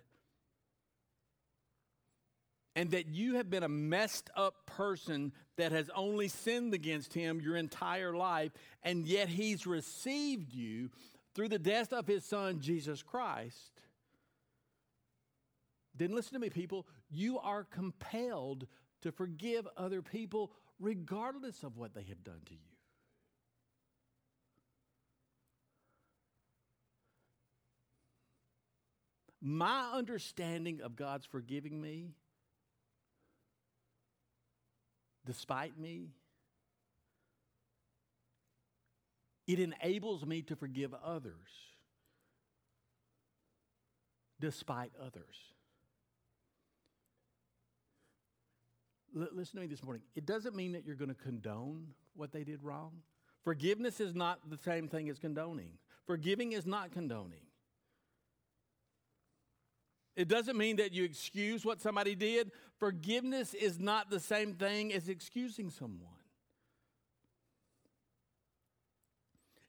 [2.76, 7.40] and that you have been a messed up person that has only sinned against Him
[7.40, 8.52] your entire life,
[8.84, 10.90] and yet He's received you
[11.34, 13.82] through the death of His Son, Jesus Christ,
[15.98, 18.68] then listen to me, people, you are compelled
[19.02, 22.60] to forgive other people regardless of what they have done to you.
[29.42, 32.16] My understanding of God's forgiving me,
[35.26, 36.10] despite me,
[39.48, 41.34] it enables me to forgive others
[44.40, 45.36] despite others.
[49.16, 50.04] L- listen to me this morning.
[50.16, 52.92] It doesn't mean that you're going to condone what they did wrong.
[53.44, 55.72] Forgiveness is not the same thing as condoning.
[56.06, 57.42] Forgiving is not condoning.
[60.16, 62.52] It doesn't mean that you excuse what somebody did.
[62.80, 66.12] Forgiveness is not the same thing as excusing someone.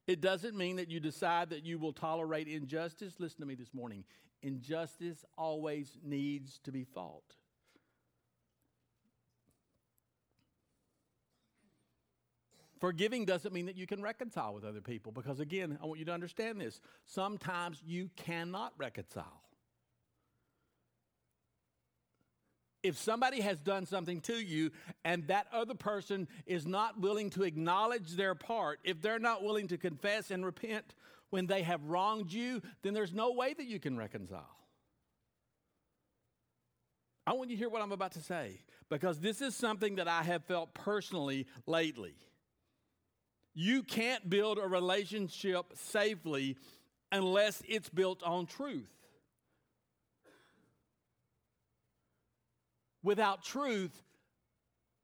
[0.06, 3.14] It doesn't mean that you decide that you will tolerate injustice.
[3.18, 4.04] Listen to me this morning.
[4.42, 7.34] Injustice always needs to be fought.
[12.78, 16.04] Forgiving doesn't mean that you can reconcile with other people because, again, I want you
[16.04, 16.80] to understand this.
[17.06, 19.45] Sometimes you cannot reconcile.
[22.86, 24.70] If somebody has done something to you
[25.04, 29.66] and that other person is not willing to acknowledge their part, if they're not willing
[29.68, 30.94] to confess and repent
[31.30, 34.56] when they have wronged you, then there's no way that you can reconcile.
[37.26, 40.06] I want you to hear what I'm about to say because this is something that
[40.06, 42.14] I have felt personally lately.
[43.52, 46.56] You can't build a relationship safely
[47.10, 48.95] unless it's built on truth.
[53.06, 54.02] Without truth,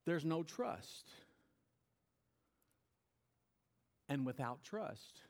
[0.06, 1.08] there's no trust.
[4.08, 5.20] And without trust,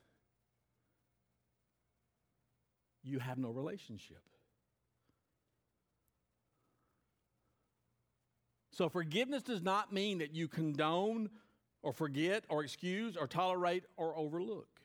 [3.04, 4.22] you have no relationship.
[8.70, 11.28] So, forgiveness does not mean that you condone
[11.82, 14.80] or forget or excuse or tolerate or overlook.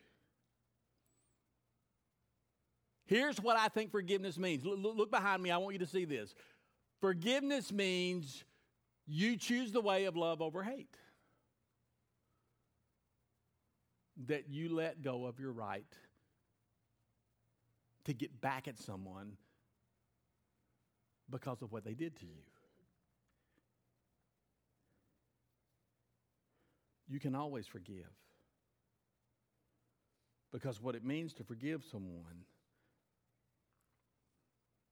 [3.06, 4.66] Here's what I think forgiveness means.
[4.66, 5.52] Look behind me.
[5.52, 6.36] I want you to see this.
[7.02, 8.44] Forgiveness means
[9.06, 10.96] you choose the way of love over hate.
[14.28, 15.86] That you let go of your right
[18.06, 19.34] to get back at someone
[21.30, 22.42] because of what they did to you.
[27.08, 28.12] you can always forgive.
[30.52, 32.46] Because what it means to forgive someone,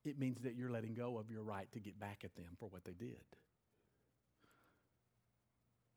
[0.06, 2.70] it means that you're letting go of your right to get back at them for
[2.70, 3.16] what they did.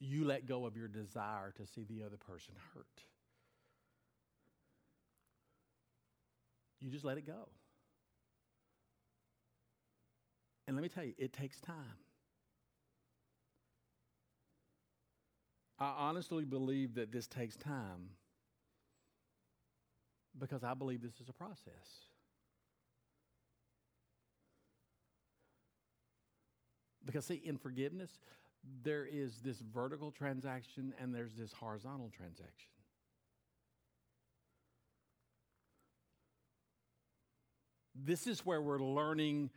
[0.00, 2.86] You let go of your desire to see the other person hurt.
[6.80, 7.48] You just let it go.
[10.66, 11.98] And let me tell you, it takes time.
[15.80, 18.10] I honestly believe that this takes time
[20.38, 22.07] because I believe this is a process.
[27.08, 28.20] Because, see, in forgiveness,
[28.82, 32.68] there is this vertical transaction and there's this horizontal transaction.
[37.94, 39.48] This is where we're learning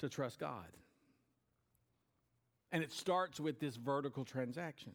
[0.00, 0.66] to trust God.
[2.72, 4.90] And it starts with this vertical transaction.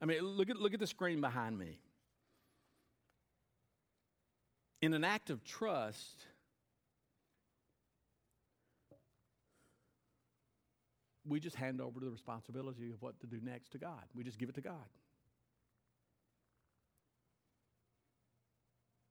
[0.00, 1.80] I mean, look at, look at the screen behind me.
[4.80, 6.24] In an act of trust,
[11.28, 14.02] we just hand over the responsibility of what to do next to God.
[14.14, 14.86] We just give it to God.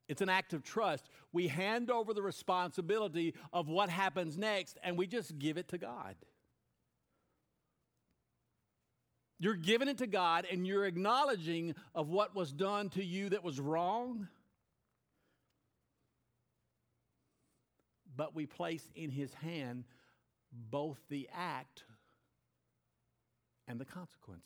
[0.08, 1.10] It's an act of trust.
[1.34, 5.78] We hand over the responsibility of what happens next and we just give it to
[5.78, 6.16] God.
[9.40, 13.44] You're giving it to God and you're acknowledging of what was done to you that
[13.44, 14.28] was wrong.
[18.16, 19.84] But we place in his hand
[20.52, 21.84] both the act
[23.68, 24.44] and the consequences.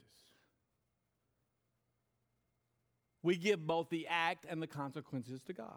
[3.23, 5.67] We give both the act and the consequences to God.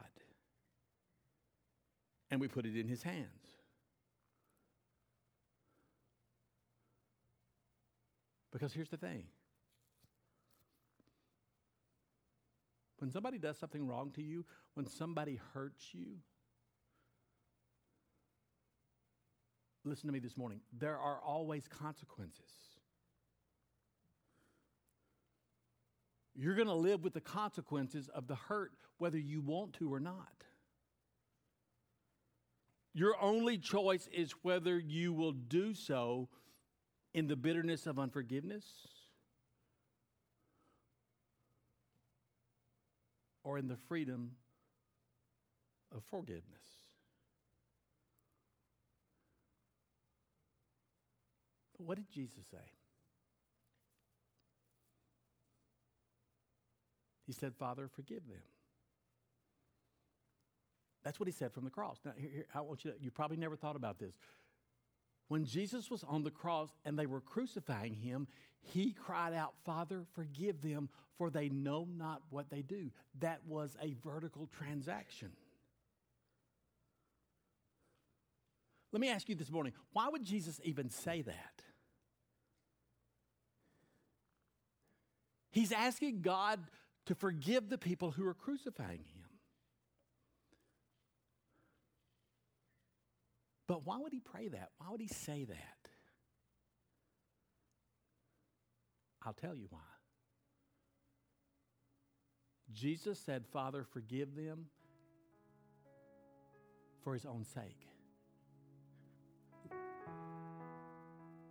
[2.31, 3.29] And we put it in his hands.
[8.51, 9.25] Because here's the thing
[12.99, 16.21] when somebody does something wrong to you, when somebody hurts you,
[19.85, 22.74] listen to me this morning, there are always consequences.
[26.35, 30.01] You're going to live with the consequences of the hurt whether you want to or
[30.01, 30.45] not.
[32.93, 36.29] Your only choice is whether you will do so
[37.13, 38.65] in the bitterness of unforgiveness
[43.43, 44.33] or in the freedom
[45.95, 46.45] of forgiveness.
[51.77, 52.84] But what did Jesus say?
[57.27, 58.43] He said, Father, forgive them.
[61.05, 61.99] That's what he said from the cross.
[62.05, 64.15] Now, here, here, I want you to, you probably never thought about this.
[65.29, 68.27] When Jesus was on the cross and they were crucifying him,
[68.61, 72.91] he cried out, Father, forgive them, for they know not what they do.
[73.21, 75.31] That was a vertical transaction.
[78.93, 81.63] Let me ask you this morning why would Jesus even say that?
[85.51, 86.61] He's asking God
[87.07, 89.25] to forgive the people who are crucifying him.
[93.67, 94.71] But why would he pray that?
[94.79, 95.89] Why would he say that?
[99.23, 99.81] I'll tell you why.
[102.73, 104.67] Jesus said, Father, forgive them
[107.03, 107.89] for his own sake.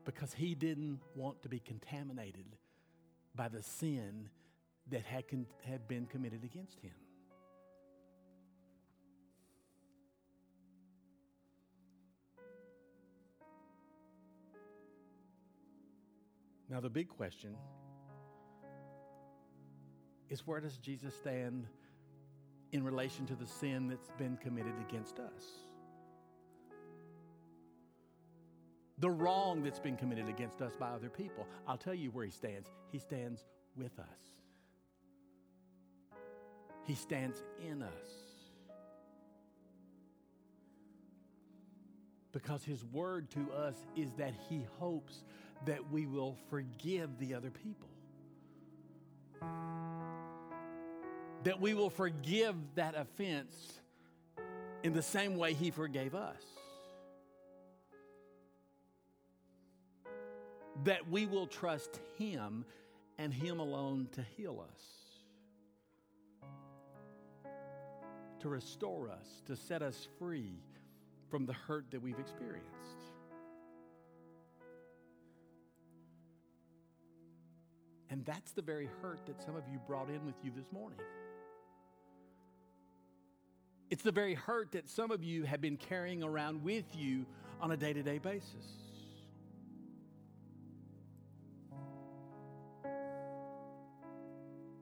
[0.06, 2.58] Because he didn't want to be contaminated
[3.36, 4.30] by the sin
[4.92, 6.92] that had, con- had been committed against him.
[16.70, 17.56] Now, the big question
[20.30, 21.68] is where does Jesus stand
[22.72, 25.44] in relation to the sin that's been committed against us?
[28.98, 31.46] The wrong that's been committed against us by other people.
[31.68, 32.72] I'll tell you where he stands.
[32.92, 34.34] He stands with us,
[36.86, 37.92] he stands in us.
[42.32, 45.24] Because his word to us is that he hopes
[45.66, 47.90] that we will forgive the other people.
[51.44, 53.80] That we will forgive that offense
[54.84, 56.42] in the same way He forgave us.
[60.84, 62.66] That we will trust Him
[63.18, 64.84] and Him alone to heal us,
[68.44, 70.52] to restore us, to set us free
[71.30, 72.68] from the hurt that we've experienced.
[78.10, 81.00] And that's the very hurt that some of you brought in with you this morning.
[83.90, 87.26] It's the very hurt that some of you have been carrying around with you
[87.62, 88.44] on a day to day basis.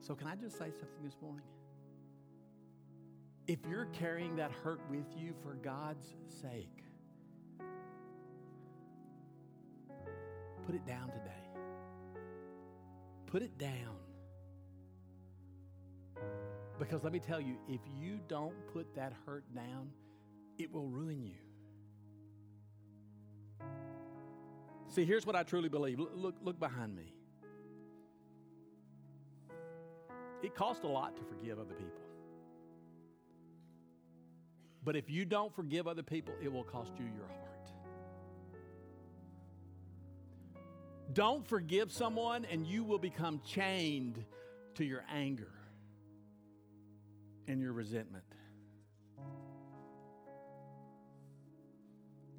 [0.02, 1.46] So, can I just say something this morning?
[3.48, 6.84] If you're carrying that hurt with you for God's sake,
[10.66, 11.32] put it down today.
[13.26, 13.98] Put it down.
[16.78, 19.92] Because let me tell you, if you don't put that hurt down,
[20.58, 21.36] it will ruin you.
[24.90, 26.00] See, here's what I truly believe.
[26.00, 27.14] Look, look behind me.
[30.44, 32.01] It costs a lot to forgive other people.
[34.84, 37.72] But if you don't forgive other people, it will cost you your heart.
[41.14, 44.24] Don't forgive someone, and you will become chained
[44.76, 45.52] to your anger
[47.48, 48.24] and your resentment.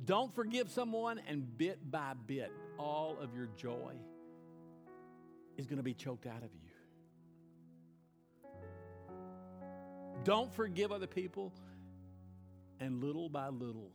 [0.05, 3.95] Don't forgive someone, and bit by bit, all of your joy
[5.57, 6.71] is going to be choked out of you.
[10.25, 11.53] Don't forgive other people,
[12.83, 13.93] and little by little,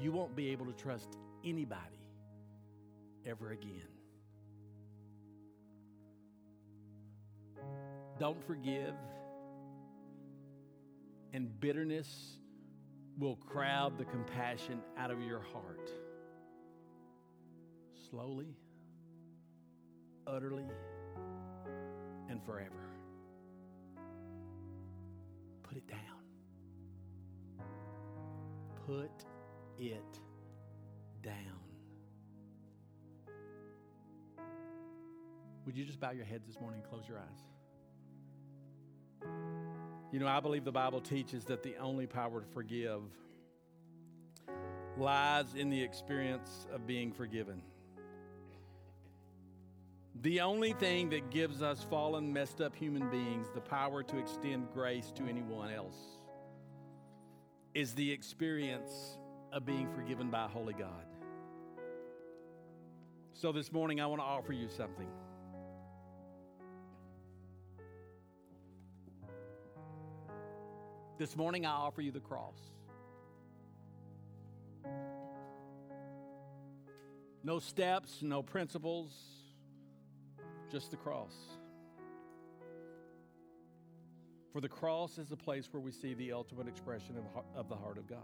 [0.00, 2.00] you won't be able to trust anybody
[3.24, 3.86] ever again.
[8.18, 8.94] Don't forgive,
[11.32, 12.38] and bitterness
[13.16, 15.90] will crowd the compassion out of your heart.
[18.10, 18.56] Slowly,
[20.26, 20.66] utterly,
[22.28, 22.90] and forever.
[25.62, 26.09] Put it down.
[28.90, 29.24] Put
[29.78, 30.18] it
[31.22, 31.34] down.
[35.64, 37.44] Would you just bow your heads this morning and close your eyes?
[40.10, 43.02] You know, I believe the Bible teaches that the only power to forgive
[44.98, 47.62] lies in the experience of being forgiven.
[50.20, 54.72] The only thing that gives us fallen, messed up human beings the power to extend
[54.74, 56.19] grace to anyone else
[57.74, 59.18] is the experience
[59.52, 61.06] of being forgiven by holy God.
[63.32, 65.08] So this morning, I want to offer you something.
[71.18, 72.58] This morning, I offer you the cross.
[77.42, 79.12] No steps, no principles,
[80.70, 81.34] just the cross.
[84.52, 87.76] For the cross is the place where we see the ultimate expression of, of the
[87.76, 88.18] heart of God.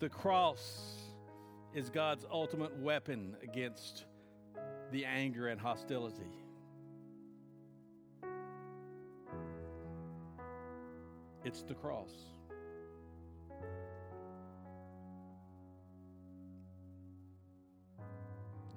[0.00, 0.98] The cross
[1.74, 4.04] is God's ultimate weapon against
[4.92, 6.30] the anger and hostility.
[11.44, 12.12] It's the cross.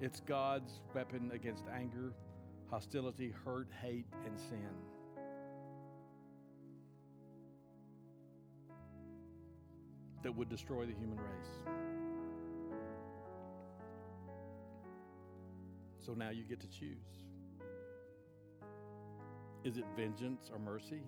[0.00, 2.12] It's God's weapon against anger,
[2.72, 4.72] hostility, hurt, hate, and sin.
[10.22, 11.52] That would destroy the human race.
[16.00, 16.96] So now you get to choose.
[19.64, 21.02] Is it vengeance or mercy?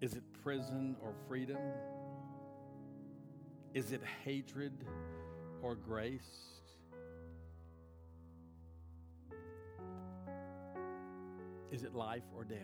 [0.00, 1.60] Is it prison or freedom?
[3.72, 4.72] Is it hatred
[5.62, 6.60] or grace?
[11.70, 12.58] Is it life or death?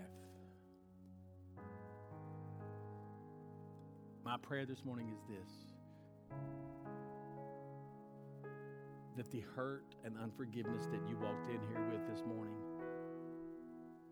[4.24, 5.52] My prayer this morning is this
[9.16, 12.58] that the hurt and unforgiveness that you walked in here with this morning,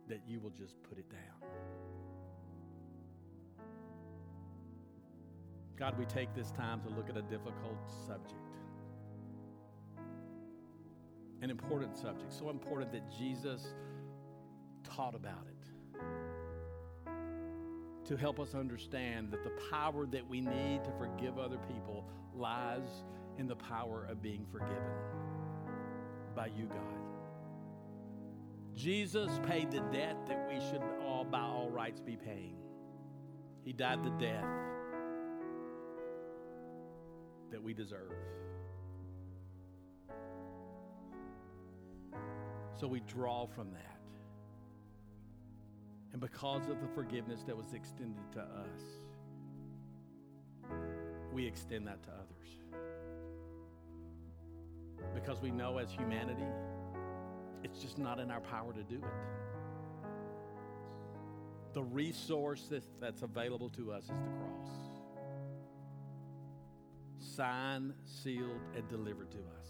[0.08, 1.50] that you will just put it down.
[5.76, 7.76] God, we take this time to look at a difficult
[8.06, 8.56] subject,
[11.42, 13.74] an important subject, so important that Jesus
[14.94, 15.54] taught about it
[18.06, 23.04] to help us understand that the power that we need to forgive other people lies
[23.38, 24.92] in the power of being forgiven
[26.36, 26.78] by you, God.
[28.74, 32.56] Jesus paid the debt that we should all, by all rights, be paying.
[33.64, 34.44] He died the death
[37.50, 38.12] that we deserve.
[42.78, 43.93] So we draw from that.
[46.14, 48.82] And because of the forgiveness that was extended to us,
[51.32, 52.60] we extend that to others.
[55.12, 56.46] Because we know as humanity,
[57.64, 59.02] it's just not in our power to do it.
[61.72, 64.68] The resource that's available to us is the cross.
[67.18, 69.66] Signed, sealed, and delivered to us.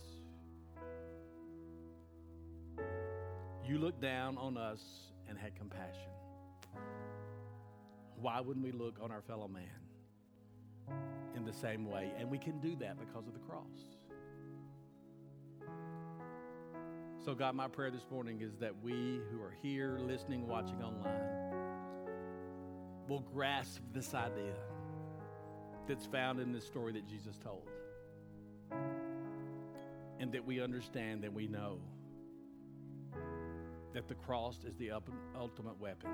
[3.67, 4.83] You looked down on us
[5.27, 6.11] and had compassion.
[8.25, 10.95] Why wouldn't we look on our fellow man
[11.37, 12.11] in the same way?
[12.19, 13.67] And we can do that because of the cross.
[17.23, 21.53] So, God, my prayer this morning is that we who are here, listening, watching online,
[23.07, 24.55] will grasp this idea
[25.87, 27.69] that's found in this story that Jesus told.
[30.19, 31.77] And that we understand that we know
[33.93, 34.93] that the cross is the
[35.37, 36.09] ultimate weapon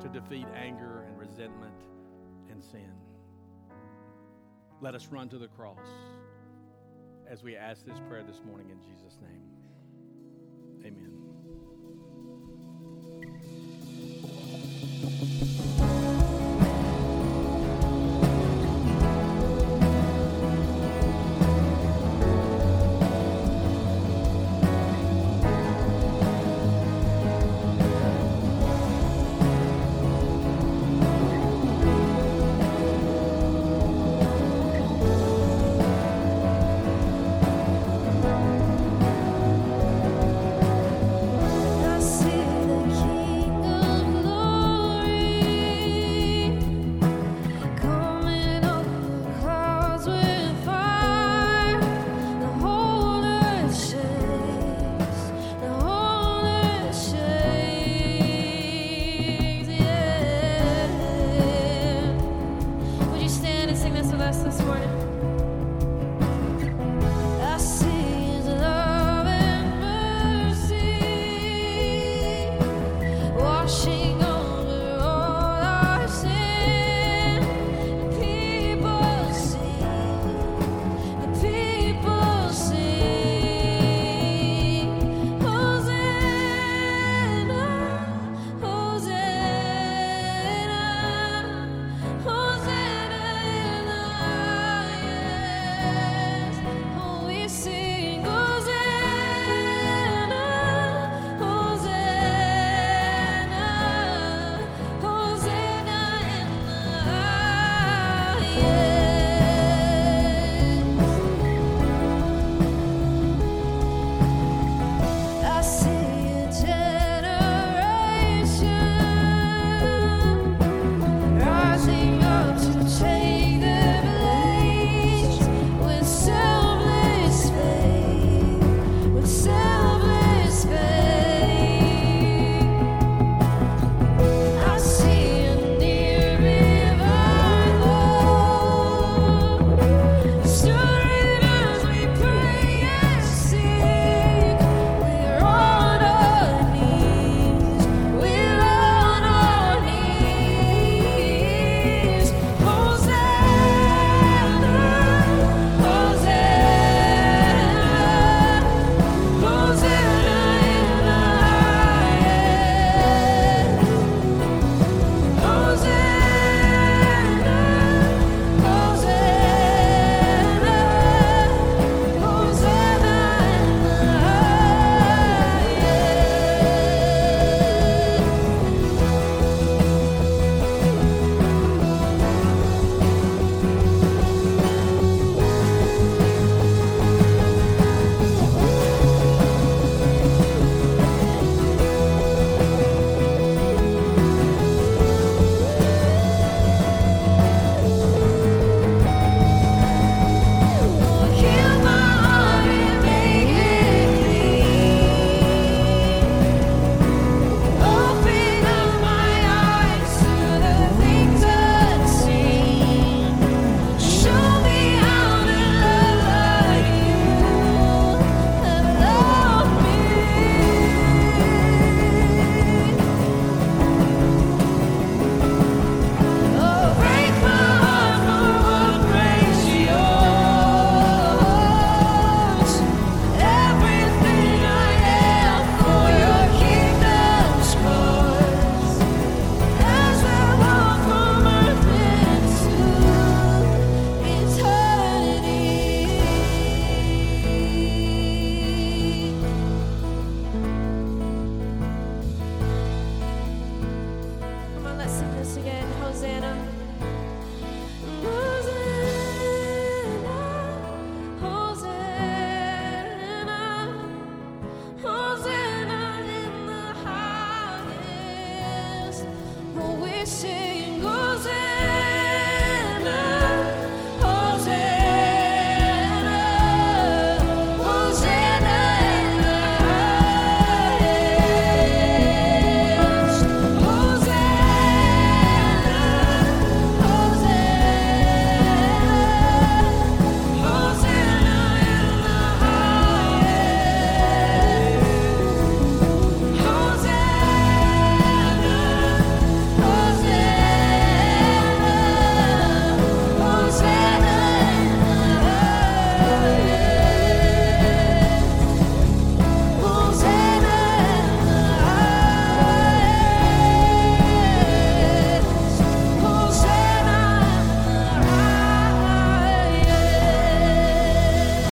[0.00, 1.74] to defeat anger and resentment
[2.50, 2.92] and sin.
[4.80, 5.86] Let us run to the cross
[7.28, 9.42] as we ask this prayer this morning in Jesus' name.
[10.84, 11.27] Amen.